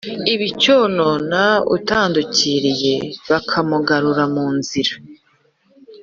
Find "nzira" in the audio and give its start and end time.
4.57-4.93